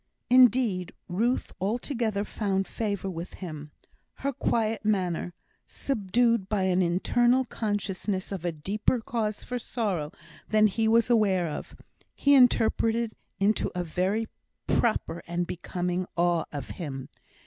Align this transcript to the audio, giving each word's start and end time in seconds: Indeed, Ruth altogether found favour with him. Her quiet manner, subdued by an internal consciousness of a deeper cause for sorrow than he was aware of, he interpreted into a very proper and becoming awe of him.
Indeed, 0.31 0.93
Ruth 1.07 1.53
altogether 1.61 2.23
found 2.25 2.67
favour 2.67 3.07
with 3.07 3.35
him. 3.35 3.69
Her 4.15 4.33
quiet 4.33 4.83
manner, 4.83 5.35
subdued 5.67 6.49
by 6.49 6.63
an 6.63 6.81
internal 6.81 7.45
consciousness 7.45 8.31
of 8.31 8.43
a 8.43 8.51
deeper 8.51 8.99
cause 8.99 9.43
for 9.43 9.59
sorrow 9.59 10.11
than 10.47 10.65
he 10.65 10.87
was 10.87 11.11
aware 11.11 11.45
of, 11.45 11.75
he 12.15 12.33
interpreted 12.33 13.13
into 13.39 13.71
a 13.75 13.83
very 13.83 14.25
proper 14.65 15.21
and 15.27 15.45
becoming 15.45 16.07
awe 16.17 16.45
of 16.51 16.71
him. 16.71 17.07